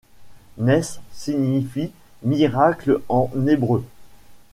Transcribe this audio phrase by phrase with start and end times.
[0.57, 1.91] Ness signifie
[2.23, 3.85] miracle en hébreu.